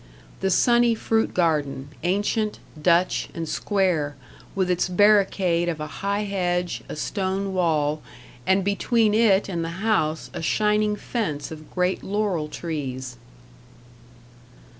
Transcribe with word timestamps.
The 0.39 0.49
sunny 0.49 0.95
fruit 0.95 1.31
garden 1.31 1.89
ancient, 2.01 2.57
Dutch, 2.81 3.29
and 3.35 3.47
square 3.47 4.15
with 4.55 4.67
its 4.71 4.89
barricade 4.89 5.69
of 5.69 5.79
a 5.79 5.85
high 6.01 6.23
hedge, 6.23 6.81
a 6.89 6.95
stone 6.95 7.53
wall, 7.53 8.01
and 8.47 8.63
between 8.63 9.13
it 9.13 9.47
and 9.47 9.63
the 9.63 9.77
house 9.85 10.31
a 10.33 10.41
shining 10.41 10.95
fence 10.95 11.51
of 11.51 11.69
great 11.69 12.03
laurel 12.03 12.47
trees. 12.47 13.17